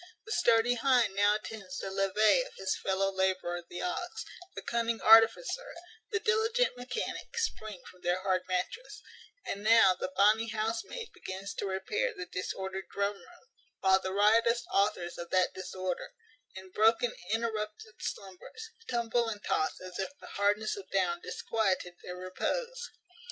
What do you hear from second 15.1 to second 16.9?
of that disorder, in